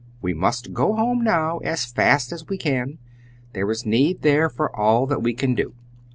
We 0.19 0.33
must 0.33 0.73
go 0.73 0.95
home 0.95 1.23
now 1.23 1.59
as 1.59 1.85
fast 1.85 2.31
as 2.31 2.47
we 2.49 2.57
can. 2.57 2.97
There 3.53 3.69
is 3.69 3.85
need 3.85 4.23
there 4.23 4.49
for 4.49 4.75
all 4.75 5.05
that 5.05 5.21
we 5.21 5.35
can 5.35 5.53
do! 5.53 5.75